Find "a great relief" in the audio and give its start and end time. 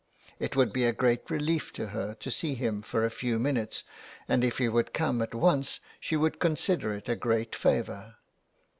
0.85-1.71